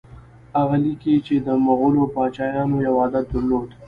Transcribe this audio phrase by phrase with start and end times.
[0.57, 3.69] هغه لیکي چې د مغولو پاچایانو یو عادت درلود.